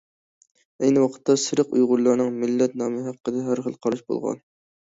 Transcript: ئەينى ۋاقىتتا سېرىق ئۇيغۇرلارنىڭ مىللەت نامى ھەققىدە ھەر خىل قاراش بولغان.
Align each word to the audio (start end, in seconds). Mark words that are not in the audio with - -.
ئەينى 0.85 1.03
ۋاقىتتا 1.03 1.35
سېرىق 1.43 1.77
ئۇيغۇرلارنىڭ 1.79 2.31
مىللەت 2.45 2.75
نامى 2.83 3.07
ھەققىدە 3.11 3.47
ھەر 3.51 3.63
خىل 3.69 3.81
قاراش 3.85 4.05
بولغان. 4.11 4.43